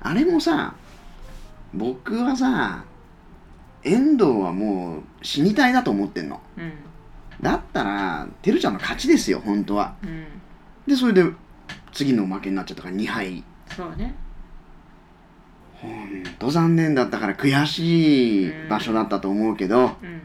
[0.00, 0.74] あれもさ
[1.72, 2.84] 僕はさ
[3.82, 6.72] 遠藤はもう死に体だと思ってんのうん。
[7.40, 10.26] だったらてるちゃんの勝ちですよ本当はうん。
[10.86, 11.24] でそれで
[11.92, 13.44] 次の負けになっちゃったから2敗
[13.76, 14.14] そうね。
[15.74, 20.22] ほんと残念だったから悔しい場所だったと思うけど、うん。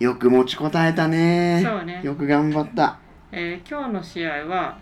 [0.00, 2.98] よく持ちこたえたねそうねよく頑張った
[3.30, 4.78] えー、今日の試合は、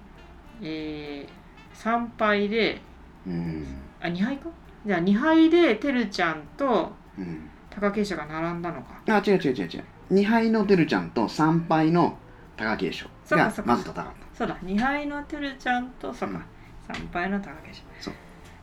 [0.60, 2.80] えー、3敗で、
[3.26, 3.66] うん
[4.00, 4.48] あ、2敗か？
[4.86, 7.50] じゃあ2敗でてるちゃんとうん。
[7.70, 9.02] 貴景勝が並んだのか。
[9.08, 9.84] あ違う違う違う違う。
[10.12, 12.16] 2敗のてるちゃんと3敗の
[12.56, 16.44] 貴景勝がまず戦ったそうだ、2敗のてるちゃんと、そうか、
[16.88, 17.84] 3敗の貴景勝。
[18.00, 18.14] そう。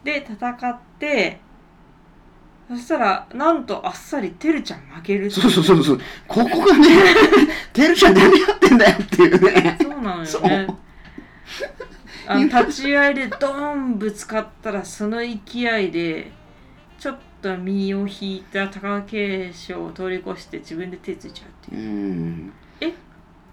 [0.04, 1.40] で、戦って、
[2.70, 6.00] そしたら、なんとあっさりてるちゃん負けるそうそうそうそう。
[6.28, 6.88] ここがね
[7.74, 9.78] てるちゃん何やってんだよっていうね。
[9.82, 10.68] そうなのよね。
[12.28, 16.32] あの立ち合いでドーンぶつかったらその勢いで
[17.42, 21.90] と身を引いた貴景勝を通り越して自分で手ついちゃうってういう。
[21.90, 22.54] ん。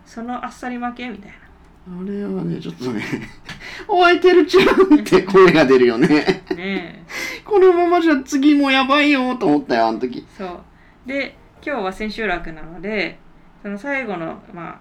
[0.05, 3.03] そのあっさり負けみたいあれはねちょっとね
[3.89, 6.45] 「おいてるちゃん」って声が出るよね。
[6.51, 7.05] なね
[7.45, 10.21] このままじゃ次もやばいよと思ったよあの時。
[10.21, 10.61] えそう。
[11.09, 13.19] で今日は千秋楽なので
[13.63, 14.81] その最後のまあ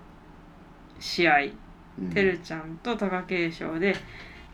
[0.99, 1.39] 試合
[1.99, 2.09] うん。
[2.11, 3.95] てるちゃんと貴景勝で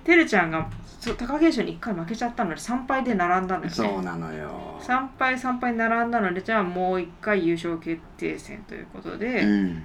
[0.03, 0.69] てるちゃんが
[1.01, 3.73] 貴景勝に1回負けちゃったので3敗で並んだのよね。
[3.73, 4.79] そうなのよ。
[4.81, 9.83] 3敗3敗並んだのでじゃあもう1回優勝決定戦ということで、うん。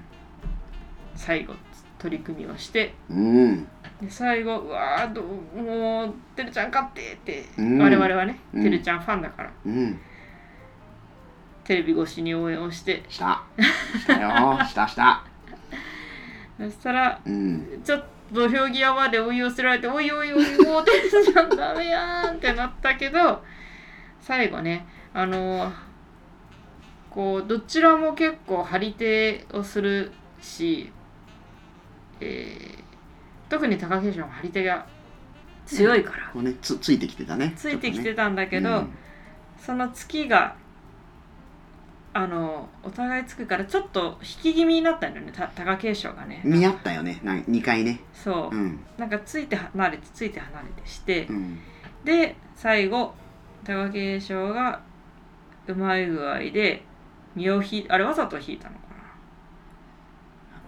[1.14, 1.54] 最後
[1.98, 3.64] 取り組みをしてうん。
[4.00, 7.78] で最後うわーどうもうてるちゃん勝ってって、うん。
[7.78, 8.62] 我々はねうん。
[8.62, 9.98] てるちゃんファンだからうん。
[11.64, 13.42] テレビ越しに応援をしてした。
[13.98, 14.30] したよ。
[14.64, 15.24] したした。
[16.58, 17.80] そしたらうん。
[17.82, 23.42] ちょっと土俵際まで追い寄せられておいおいおいもうてるちゃんダメやーんってなったけど
[24.20, 25.72] 最後ねあのー
[27.10, 30.12] こうどちらも結構張り手をする
[30.42, 30.92] し、
[32.20, 32.76] えー
[33.48, 34.86] 特に貴景勝は張り手が
[35.66, 37.54] 強いから、ねつついてきてたね。
[37.56, 38.84] ついてきてたたんだけど、
[39.58, 40.56] その月が
[42.16, 46.40] あのお互いつくからちょっと引き気味になったんだよねた貴景勝がね。
[46.44, 48.00] 見合ったよねなん2回ね。
[48.14, 48.80] そう、うん。
[48.96, 51.58] なんかついて離れてついて離れてして、うん。
[52.06, 53.12] で最後
[53.64, 54.80] 貴景勝が
[55.66, 56.84] うまい具合で
[57.34, 58.86] 身を引いあれわざと引いたのか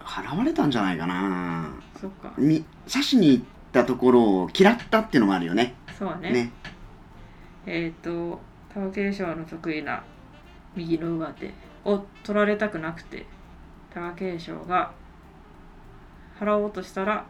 [0.01, 1.73] 払われたんじゃないかな。
[1.99, 2.31] そっか。
[2.37, 5.73] み刺しに行ったところを嫌ったっていうのもあるよね。
[5.97, 6.31] そうね。
[6.31, 6.51] ね。
[7.65, 8.39] えっ、と
[8.71, 10.03] 貴景勝の得意な
[10.75, 11.51] 右の上手
[11.85, 13.25] を取られたくなくて
[13.93, 14.91] 貴景勝が
[16.39, 17.25] 払おうとしたら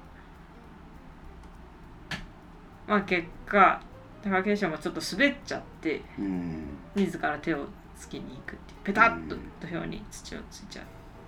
[2.87, 3.81] まあ結果
[4.23, 6.65] 貴景勝もちょっと滑っちゃってうん。
[6.95, 10.85] 自ら手をつきに行くっていうペタッとうん土俵に土をついちゃう。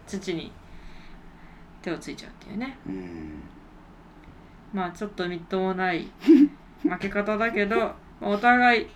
[0.07, 0.51] 土に
[1.81, 2.77] 手をついちゃうっていうね。
[2.87, 3.43] うん。
[4.73, 6.07] まあちょっとみっともない
[6.81, 7.77] 負け方だけど
[8.19, 8.87] まあお互い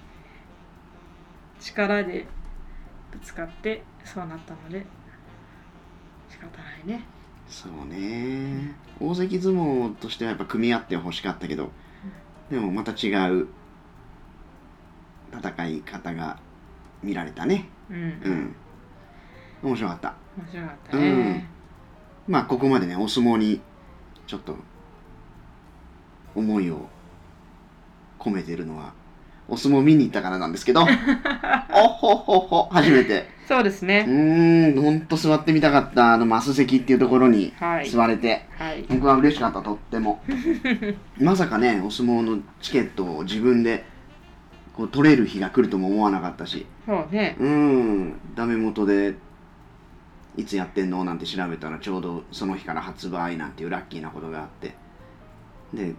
[1.59, 2.25] 力で
[3.15, 4.85] ぶつかってそうなったので
[6.29, 7.05] 仕方ないね。
[7.47, 8.75] そうね。
[8.99, 11.69] 大関相撲としてはやっぱ組み合ってほしかったけど
[12.49, 13.47] でもまた違う
[15.31, 16.39] 戦い方が
[17.03, 17.69] 見られたね。
[17.89, 17.99] うん、う
[18.29, 18.55] ん。
[19.63, 20.15] 面白かった。
[20.37, 21.47] 面白かったね、
[22.27, 23.61] まあここまでねお相撲に
[24.27, 24.57] ちょっと
[26.35, 26.89] 思いを
[28.19, 28.93] 込めてるのは
[29.47, 30.81] お相撲見に行ったからなんですけど
[31.73, 33.27] おほほほ初めて。
[33.45, 34.05] うそうですね。
[34.07, 37.89] ーんほんと座ってみたかったあのマス席っていうところにはい。
[37.89, 38.83] 座れて、はい。
[38.89, 40.21] 僕は嬉しかったとっても。
[41.19, 43.85] まさかねお相撲のチケットを自分で
[44.73, 46.65] こう取れる日が来るとも思わなかったし。
[46.85, 47.35] そうね。
[47.39, 49.13] うんダメ元で
[50.37, 54.75] いつやってんのなんて調べたらちょうどその日から発売なんていうラッキーなことがあって。
[55.73, 55.93] で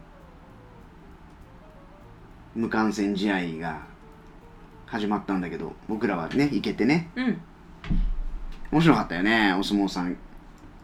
[2.56, 3.82] 無観戦試合が
[4.86, 7.10] 始まったんだけど僕らはね行けてね。
[7.14, 7.40] うん。
[8.72, 9.52] 面白かったよね。
[9.52, 10.16] お相撲さん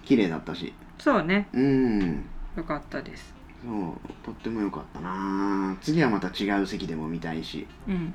[0.05, 0.75] 綺麗だったし。
[0.99, 1.49] そうね。
[1.53, 2.25] うん。
[2.57, 3.35] よかったです。
[3.65, 5.77] そうとっても良かったな。
[5.81, 7.67] 次はまた違う席でも見たいし。
[7.89, 8.15] うん。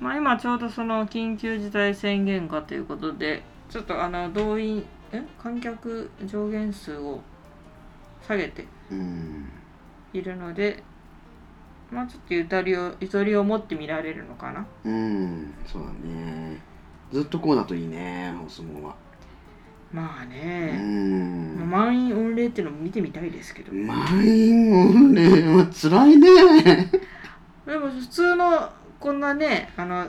[0.00, 5.22] まあ今ちょうどその緊急事態宣言下ということでちょっとあの動員え？
[5.42, 7.20] 観客上限数を
[8.26, 9.48] 下げてうん。
[10.12, 10.82] いるので
[11.90, 14.66] まあちょっとゆとりをゆとりを持って見られるのかな。
[14.84, 16.58] うんそうだね。
[17.12, 18.94] ずっとこうだといいねお相撲は。
[19.92, 21.56] うまあね、ん。
[21.70, 26.90] まあ満員御礼っていうのも見てみたいですけど、満員御礼は辛いね。
[27.64, 28.68] でも普通の
[28.98, 30.06] こんなねあの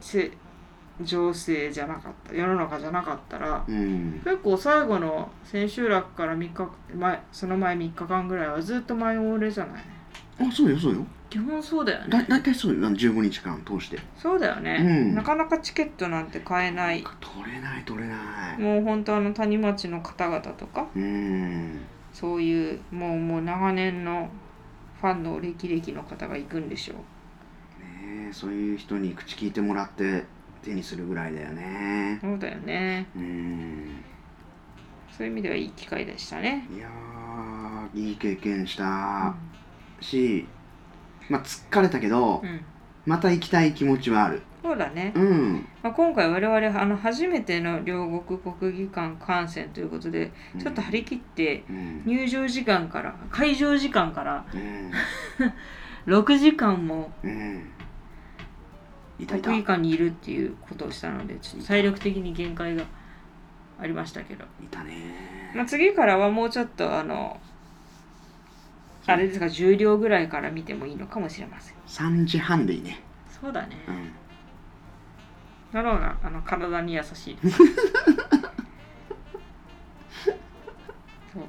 [0.00, 0.32] せ
[1.02, 4.20] 情勢じゃなかった世の中じゃなかったらうん。
[4.24, 9.82] 結構最後の千秋楽から3日前その前3日間ぐらいはずっと満員御礼じゃない？
[10.40, 11.06] あそうよそうよ。
[11.28, 13.98] 基本そうだよだね大体そうよあの15日間通して。
[14.16, 15.14] そうだよね、うん。
[15.14, 17.04] なかなかチケットなんて買えない。
[17.20, 18.16] 取れない取れな
[18.58, 18.60] い。
[18.60, 21.80] もう本当あの谷町の方々とかうん。
[22.12, 24.30] そういうもうもう長年の
[25.00, 26.96] ファンの歴々の方が行くんでしょう。
[26.96, 30.24] ねえそういう人に口聞いてもらって
[30.62, 32.18] 手にするぐらいだよね。
[32.20, 33.06] そうだよね。
[33.14, 34.02] うん。
[35.10, 39.34] そういう意味ではいい機会でしたね、いやーいい経験した
[40.00, 40.46] し
[41.28, 42.64] まあ疲れたけど、うん、
[43.06, 44.42] また行きたい気持ちはある。
[44.62, 45.66] そうだね、うん。
[45.82, 52.02] まあ、今回我々あの初めての両国国技館観戦ということでちょっと張り切ってうん。
[52.04, 54.92] 入場時間から会場時間からうん。
[56.12, 57.64] 6時間も国
[59.28, 62.84] 技館にいるっていうことをしたのでちょっと体力的に限界が
[63.80, 65.52] ありましたけど、たね。
[65.54, 67.40] まあ、次からはもうちょっとあの
[69.12, 73.00] あれですか重量ぐらいから見てもいいのかもしれません3時半でいいね。
[73.40, 73.76] そうだね。
[73.88, 74.12] うん。
[75.72, 77.38] なのがあの体に優しい
[81.32, 81.44] そう。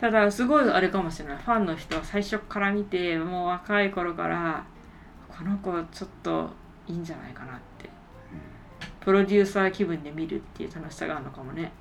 [0.00, 1.38] ただすごいあれかもしれない。
[1.38, 4.64] ファンの人は最初から見てもう若い頃から
[5.28, 6.50] この子ちょっと
[6.86, 7.88] いいんじゃないかなって。
[9.00, 11.72] プロデューサー気分で見るっていう楽しさがあるのかもね。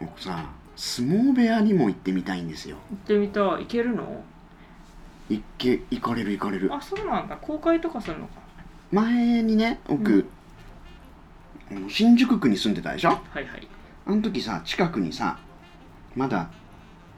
[0.00, 0.44] 僕さ
[0.76, 2.76] 相撲部屋にも行ってみたいんですよ。
[2.90, 3.44] 行ってみたい。
[3.44, 4.22] 行けるの？
[5.28, 6.72] 行け行かれる行かれる。
[6.72, 7.36] あそうなんだ。
[7.36, 8.40] 公開とかするのか。
[8.90, 10.26] 前にね僕、
[11.70, 11.90] うん。
[11.90, 13.10] 新宿区に住んでたでしょ？
[13.10, 13.68] はいはい。
[14.06, 15.38] あの時さ近くにさ
[16.14, 16.50] まだ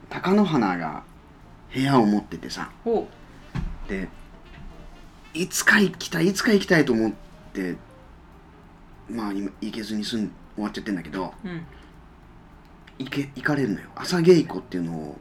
[0.09, 1.03] 貴乃花が
[1.73, 2.69] 部屋を持っててさ。
[2.83, 3.07] ほ
[3.87, 4.09] で
[5.33, 7.11] いつか行きたいいつか行きたいと思っ
[7.53, 7.77] て
[9.09, 11.65] まあ今行けずにすん終わっちゃってんだけどううん。
[12.99, 13.87] 行け行かれるのよ。
[13.95, 15.17] 朝稽古っていうのを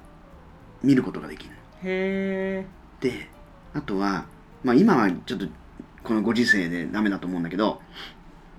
[0.82, 1.54] 見ることができる。
[1.84, 2.66] へえ
[3.00, 3.28] で
[3.74, 4.26] あとは
[4.62, 5.46] まあ今はちょっと
[6.02, 7.80] このご時世でダメだと思うんだけど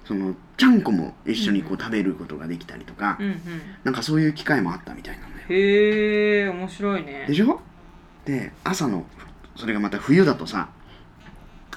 [0.05, 3.41] そのちゃんこも一緒にこう食べることができたりとか、うんうん。
[3.83, 5.47] なんかそういう機会もあったみたいなんだよ。
[5.49, 7.25] へえ面白いね。
[7.27, 7.61] でしょ？
[8.25, 9.05] で朝の
[9.55, 10.69] それがまた冬だとさ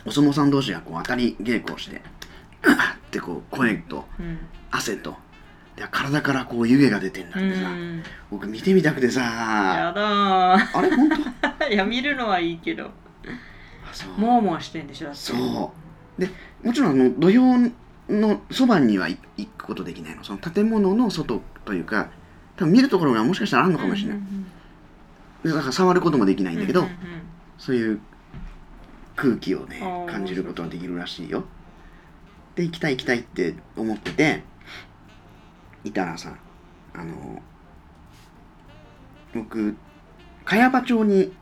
[0.05, 2.03] お相撲さん同士がこう当たり稽古をして
[2.65, 4.39] 「あっ」ってこう声とうん。
[4.71, 5.17] 汗と
[5.77, 8.03] で体からこう湯気が出てんだうってさ、ん。
[8.31, 9.21] 僕見てみたくてさ。
[9.23, 10.79] やだー。
[10.79, 10.91] あれ？
[10.95, 11.17] 本当？
[11.69, 12.87] いや見るのはいいけど。
[12.87, 12.91] あ
[13.93, 14.13] そう。
[14.19, 15.21] モーモーしてんでしょだって。
[15.21, 15.73] そ
[16.19, 16.21] う。
[16.21, 16.31] で
[16.63, 17.73] もちろんあの土俵
[18.09, 20.25] のそばには行行くことできないの。
[20.25, 22.11] その建物の外というか
[22.57, 24.19] 多分見るところがもしかしたらあるのかもしれない、
[25.43, 26.99] でだから触ることもできないんだけど、うんうんうん。
[27.59, 28.01] そういう
[29.17, 31.45] 空気をねあー感じることができるらしいよ。
[32.55, 34.43] で行きたい行きたいって思ってて
[35.83, 36.37] いたらさ
[36.93, 37.43] あの
[39.35, 39.75] 僕
[40.45, 41.33] 茅場町に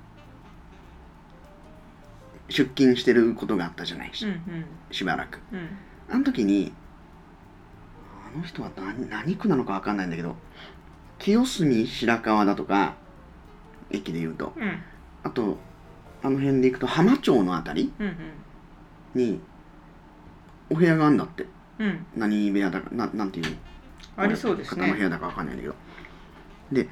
[2.49, 5.41] 出勤してることがあったじゃないし、うんしばらく。
[5.53, 5.59] うん。
[5.59, 5.69] うん
[6.11, 6.75] あの時に
[8.35, 10.37] あの人は何何区なのか分かんないんだけど
[11.19, 12.97] 清澄白河だとか
[13.91, 14.53] 駅で言うと。
[14.57, 14.83] うん。
[15.23, 15.59] あと
[16.23, 18.17] あの辺で行くと浜町のあたりうん
[19.15, 19.41] に
[20.71, 21.47] お部屋があるんだって。
[21.79, 21.87] うん。
[21.87, 23.57] うん何部屋だかななんていうの
[24.17, 25.75] ありそうです方の部ね屋だか分かんないんだけど。
[26.73, 26.89] で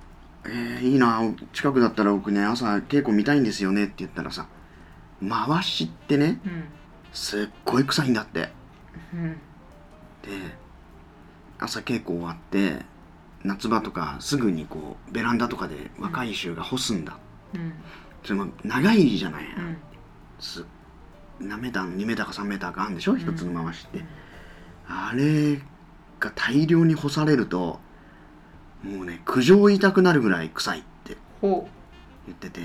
[0.46, 1.20] 「えー、いいな
[1.52, 4.46] 近くだったら僕ね朝稽古見たいんですよね」って言ったらさ
[5.28, 6.64] 回しってねうん。
[7.12, 8.50] すっごい臭いんだって。
[9.12, 9.32] うん。
[9.32, 9.38] で
[11.58, 12.80] 朝稽古終わって
[13.44, 17.18] 夏場とかすぐにこうベランダとかで若い衆が干すんだ、
[17.54, 17.72] うん。
[18.22, 19.76] それも長いじゃない、うん。
[20.40, 20.64] す
[21.40, 23.16] 何メーター2メーターか3メーターかあるんでしょ？
[23.16, 24.06] 一つの回しって、うん。
[24.86, 25.60] あれ
[26.20, 27.80] が大量に干されると
[28.82, 31.68] もうね苦情言いたくなるぐらい臭いってほ
[32.26, 32.60] 言ってて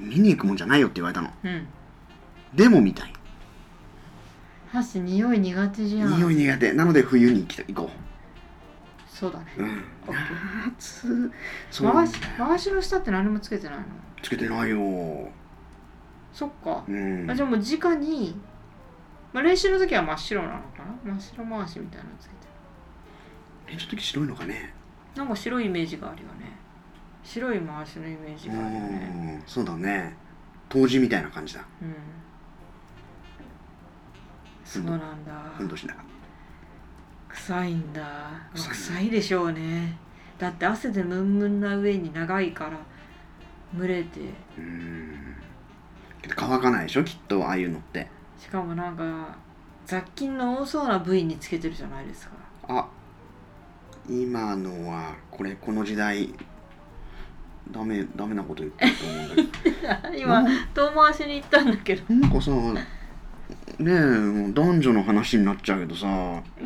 [0.00, 1.28] 見に行くもんじゃないよって言われたの。
[1.28, 1.66] ううん。
[2.54, 3.12] でもみたい。
[4.72, 6.16] 箸匂い苦手じゃん。
[6.16, 6.72] 匂い苦手。
[6.72, 7.90] なので冬に行きた行こ
[9.06, 9.44] そうだね。
[9.58, 9.68] ううん。
[9.68, 10.16] オッケー。
[10.66, 11.32] 夏。
[11.70, 11.92] そう。
[11.92, 13.84] 回し回しの下って何もつけてないの？
[14.22, 15.28] つけてないよ。
[16.32, 16.82] そっか。
[16.88, 17.30] うん。
[17.30, 18.34] あじゃあもう直に、
[19.32, 21.12] まあ、練習の時は真っ白なのかな？
[21.12, 22.40] 真っ白回しみたいなのつけて。
[23.74, 24.72] えちょっと白いのかね。
[25.14, 26.56] なんか白いイメージがあるよね
[27.22, 29.36] 白い回しのイメージうがあるよね。
[29.36, 30.16] んそうだね。
[30.68, 31.60] 当時みたいな感じだ。
[31.82, 31.94] うん。
[34.64, 35.32] そうなんだ。
[35.56, 35.96] ふんどしな
[37.28, 38.02] 臭いんだ。
[38.54, 39.98] 臭い臭いでしょうね。
[40.38, 42.78] だって汗でムンムンな上に長いから
[43.78, 44.20] 蒸れて。
[44.58, 45.36] うん。
[46.28, 48.08] 乾かないでしょきっとああいうのって。
[48.38, 49.36] しかもなんか
[49.86, 52.34] 雑菌の多そうな部位につけてるじゃないですか。
[52.68, 52.88] あ
[54.08, 56.32] 今のはこれこの時代
[57.72, 59.70] ダメダメなこと言ってると思うんだけ
[60.12, 60.16] ど。
[60.18, 62.14] 今遠回しに行ったんだけど。
[62.14, 62.50] なんかさ
[63.78, 66.06] ねえ男女の話になっちゃうけどさ。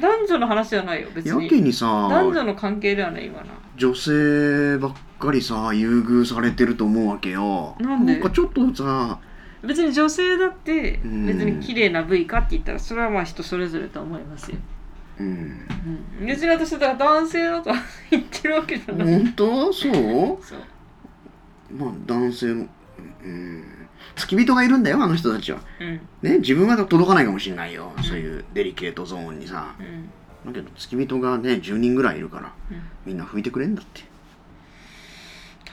[0.00, 7.76] 男女の話じゃないよ別やにけにさ男女の関係ではない今な女性ばっかりさ優遇されてると思うわけよ。
[7.80, 8.16] なんで？
[8.16, 9.18] かちょっとさ
[9.62, 11.26] 別に女性だってうん。
[11.26, 14.58] 別に綺麗な部位かって言ったらそれはまあ人それぞれと思いますよ、
[15.20, 15.26] うん。
[16.20, 17.76] うん、別に私だから男性だとは
[18.10, 19.72] 言ってるわけじゃない、本当？
[19.72, 19.92] そう？
[20.42, 20.58] そう
[21.74, 22.68] まあ男性も
[23.24, 23.64] うん。
[24.16, 25.60] 付き人がいるんだよあの人たちは。
[25.80, 26.00] うん。
[26.22, 28.04] ね自分は届かないかもしれないよ、うん。
[28.04, 29.74] そういうデリケートゾーンにさ。
[29.78, 30.10] うん。
[30.46, 32.82] だけど付き人がね10人ぐらいいるからうん。
[33.06, 34.02] みんな拭いてくれんだって。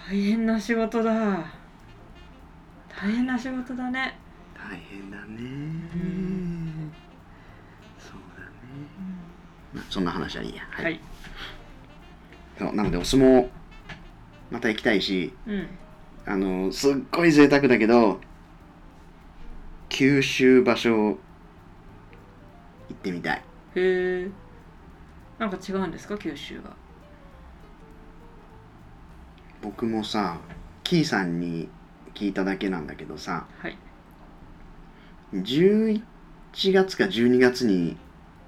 [0.09, 1.11] 大変な仕事だ。
[2.89, 4.17] 大変な仕事だね。
[4.55, 5.41] 大変だね。
[5.41, 6.91] ん。
[7.99, 8.49] そうだね、
[9.73, 10.63] まあ、そんな話はいいや。
[10.69, 10.99] はい、はい。
[12.57, 13.49] そうなのでお相撲
[14.51, 15.67] また行きたいしうん
[16.25, 18.19] あのすっごい贅沢だけど
[19.89, 21.17] 九州場所行
[22.93, 23.37] ってみたい。
[23.37, 23.41] へ
[23.75, 24.29] え
[25.39, 26.17] なんか違うんですか？
[26.17, 26.75] 九州が
[29.61, 30.37] 僕もさ
[30.83, 31.69] キーさんに
[32.13, 33.77] 聞いただけなんだけどさはい。
[35.33, 36.01] 11
[36.53, 37.97] 月か12月に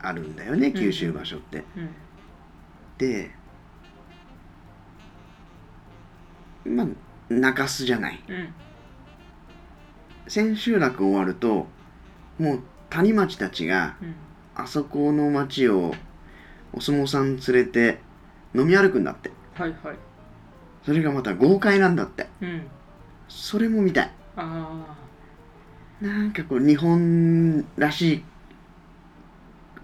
[0.02, 1.90] あるんだよね九州場所って、うん。
[2.98, 3.32] で
[6.66, 6.88] まあ
[7.30, 8.24] 中洲じゃない。
[8.28, 8.54] うん。
[10.28, 11.68] 千秋楽終わると
[12.40, 12.60] もう
[12.90, 14.16] 谷町たちがうん。
[14.56, 15.96] あそこの町を
[16.74, 18.00] お相撲さん連れて
[18.54, 19.32] 飲み歩くんだって。
[19.56, 19.96] はいはい。
[20.86, 22.28] それがまた豪快なんだって。
[22.42, 22.62] うん。
[23.28, 24.12] それも見たい。
[24.36, 24.96] あ
[26.02, 28.24] なんかこう日本らしい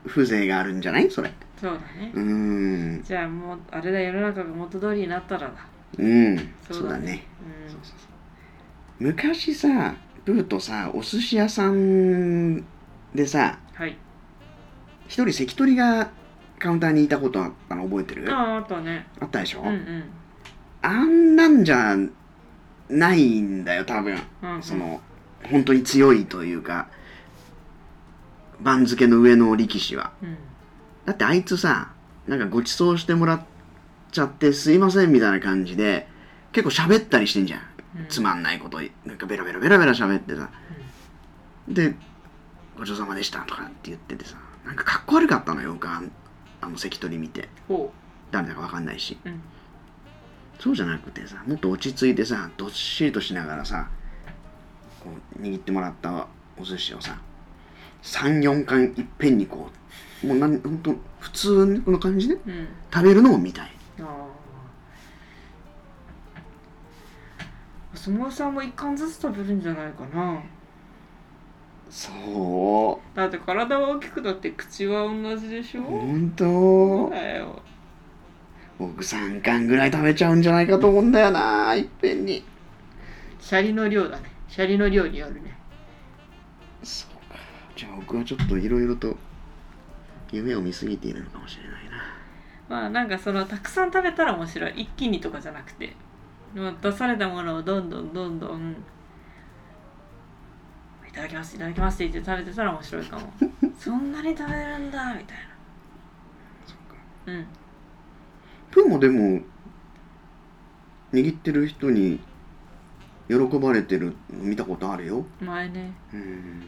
[0.08, 1.10] 風情があるんじゃない？
[1.10, 1.30] それ。
[1.30, 2.12] あそうだね。
[2.14, 3.04] うーん。
[3.04, 5.52] じゃあもうあれだ世の中が元通りになったらだ
[5.98, 6.38] うん。
[6.70, 7.24] そうだね。
[7.68, 7.72] うん。
[7.72, 8.10] そうそうそう。
[9.00, 12.66] 昔さブーとさお寿司屋さん
[13.16, 13.98] でさはい。
[15.08, 16.12] 一人関取が
[16.60, 18.32] カウンターにいたことあったの覚えてる？
[18.32, 19.08] ああああったね。
[19.26, 20.04] ったでしょ、うんうん。
[20.82, 21.96] あんなんじゃ
[22.90, 24.20] ないんだよ多分。
[24.44, 24.64] うんうん。
[24.64, 25.02] その
[25.50, 26.90] 本当に強いというか
[28.62, 30.12] 番付の上の力士は。
[30.22, 30.38] うん。
[31.06, 31.94] だってあいつさ
[32.28, 33.42] なんかご馳走してもらっ
[34.12, 36.08] ちゃってすいませんみたいな感じで
[36.52, 37.62] 結構喋ったりしてんじゃん、
[38.00, 38.08] うん。
[38.08, 40.50] つまんないことなんかベラベラベラベラ喋ってさ。
[41.68, 41.96] で
[42.78, 44.38] 「ごちそうさまでした」とかって言っててさ。
[44.66, 46.02] なんかかっこ悪かったのよ僕あ
[46.62, 47.50] の関取見て。
[47.68, 47.94] ほ
[48.32, 49.18] 誰だか分かんないし。
[49.26, 49.42] ううん。
[50.60, 53.88] そうじゃなくてさもっと落ち着いてさどっしりとしながらさ
[55.00, 57.18] こう握ってもらったお寿司をさ
[58.04, 59.70] 34貫いっぺんにこ
[60.24, 62.68] うもうなんほんと普通にこの感じでうん。
[62.94, 63.72] 食べるのを見たい
[68.02, 70.42] 相撲さんも一貫ずつ食べるんじゃないかな。
[71.90, 73.18] そう。
[73.18, 77.62] だって体は大きくなって口は同じでしょ、ほんそうとだよ。
[78.78, 82.46] 僕3貫ぐらい食べちゃうんじゃないかと思うんだよないっぺんに。
[83.42, 84.32] シャリの量だね。
[84.48, 85.58] シャリの量によるね。
[86.82, 87.38] そうか。
[87.76, 89.18] じゃあ僕はちょっといろいろと
[90.32, 92.02] 夢を見すぎているのかもしれないな。
[92.70, 94.84] まあなんかそのたくさん食べたら面白い。
[94.84, 95.98] 一気にとかじゃなくて
[96.54, 98.76] 出されたものをどんどんどんどん
[101.08, 103.34] いただきますいただきますって言って食べてたら面白いかも。
[103.80, 105.38] そんなに食べるんだみたい
[106.66, 106.96] そっか。
[107.26, 107.46] なうん。
[108.72, 109.42] プーもでも
[111.14, 112.20] 握ってる人に
[113.28, 115.26] 喜ばれてるの見たことあるよ。
[115.42, 115.94] 前ね。
[116.14, 116.64] うん。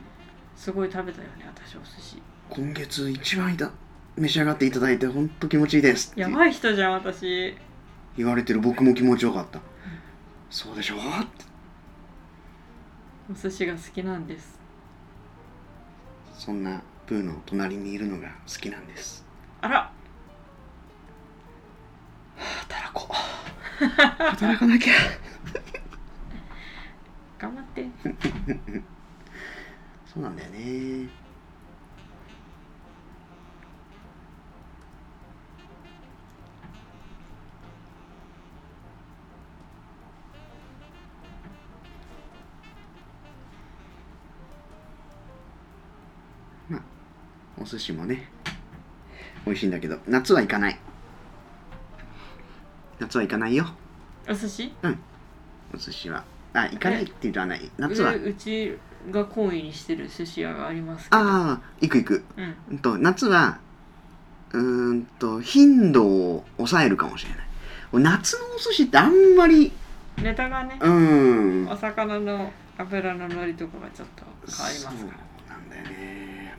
[0.55, 2.21] すごい食べたよね私お寿司。
[2.49, 3.71] 今月一番いた
[4.17, 7.55] 召し上がっていただいて本当気持ちいいですやばい人じゃん私。
[8.17, 9.59] 言われてる僕も気持ちよかった
[10.51, 10.95] そうでしょ？
[10.95, 11.45] って
[13.31, 14.59] お寿司が好きなんです。
[16.33, 19.25] そんなプーの隣にいるのが好きなんです。
[19.61, 19.91] あら！
[22.37, 23.07] 働こ。
[23.81, 24.93] う 働かなきゃ。
[27.39, 27.87] 頑張って。
[30.05, 31.07] そうなんだよね
[47.61, 48.27] お寿司もね。
[49.45, 49.97] 美味しいんだけど。
[50.07, 50.79] 夏は行かない。
[52.99, 53.65] 夏は行かないよ。
[54.27, 54.73] お寿司？
[55.73, 56.23] お寿司は。
[56.53, 57.71] あ行かないって言わない。
[57.77, 58.13] 夏は。
[58.15, 58.77] ううち
[59.09, 61.17] が懇意にしてる寿司屋がありますけど。
[61.17, 62.23] ああ行く行く。
[62.37, 62.55] うん。
[62.71, 63.59] うんと夏は
[64.53, 67.39] うーんと頻度を抑えるかもしれない。
[67.93, 69.71] 夏のお寿司ってあんまり
[70.17, 71.67] ネタがねうーん。
[71.69, 75.30] お魚の油の海苔とかがちょっと変わりますから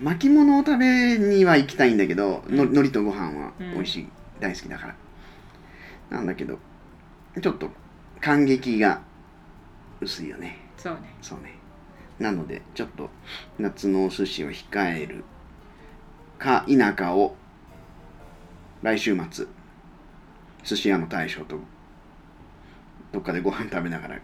[0.03, 2.69] 巻物を食べには行きたいんだけど、のうん。
[2.71, 3.75] 海苔とご飯はうん。
[3.75, 4.09] 美味しい、
[4.41, 4.97] 大好きだから。
[6.11, 6.59] なんだけど
[7.41, 7.71] ちょっと
[8.21, 9.01] 感激が
[10.01, 10.59] 薄いよね。
[10.77, 11.15] そうね。
[11.23, 11.55] そうね。
[12.19, 13.09] なのでちょっと
[13.59, 15.25] 夏のお寿司を控える
[16.39, 17.35] か否かを
[18.83, 19.47] 来週末
[20.65, 21.59] 寿司屋の大将と
[23.13, 24.19] どっかでご飯食べながら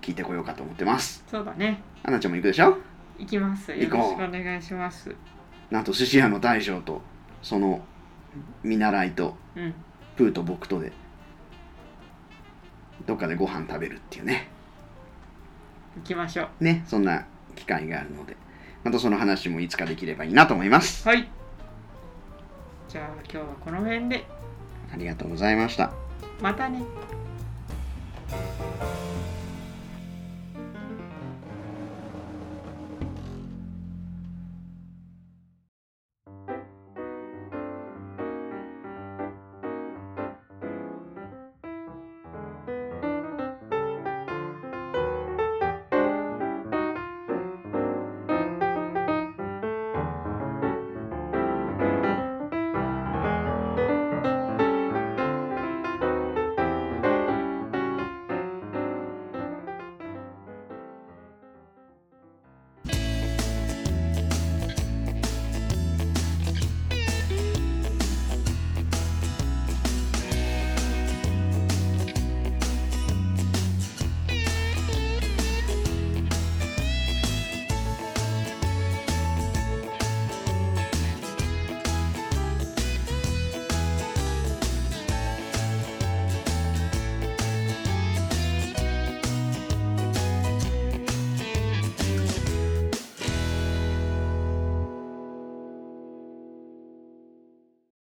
[0.00, 1.24] 聞いてこようかと思ってます。
[1.30, 1.80] そうだね。
[2.02, 2.76] アナちゃんも行くでしょ？
[3.18, 3.72] 行きます。
[3.72, 5.14] よろしくお願いします。
[5.70, 7.02] なんと寿司屋の大将と
[7.42, 7.82] その
[8.62, 9.74] 見習いとうん。
[10.16, 10.92] プーと僕とで
[13.06, 14.48] どっかでご飯食べるっていうね。
[15.96, 16.64] 行きましょう。
[16.64, 18.36] ねそんな機会があるので。
[18.84, 21.06] またその話もいつかできればいいなと思います。
[21.06, 21.28] はい。
[22.88, 24.24] じゃあ今日はこの辺で。
[24.92, 25.92] ありがとうございました。
[26.40, 26.80] またね。
[26.80, 26.84] バ